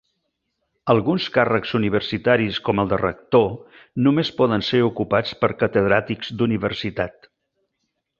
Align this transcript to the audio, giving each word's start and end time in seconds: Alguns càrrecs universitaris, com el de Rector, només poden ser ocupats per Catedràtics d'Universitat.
Alguns 0.91 1.25
càrrecs 1.35 1.73
universitaris, 1.79 2.57
com 2.69 2.81
el 2.83 2.89
de 2.93 2.99
Rector, 3.01 3.45
només 4.07 4.31
poden 4.39 4.65
ser 4.71 4.81
ocupats 4.91 5.37
per 5.43 5.51
Catedràtics 5.61 6.33
d'Universitat. 6.41 7.29